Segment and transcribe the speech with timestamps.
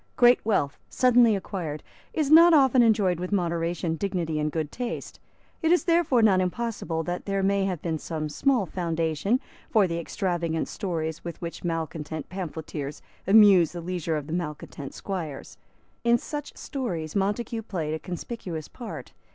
[0.15, 5.19] Great wealth, suddenly acquired, is not often enjoyed with moderation, dignity and good taste.
[5.61, 9.99] It is therefore not impossible that there may have been some small foundation for the
[9.99, 15.59] extravagant stories with which malecontent pamphleteers amused the leisure of malecontent squires.
[16.03, 19.13] In such stories Montague played a conspicuous part.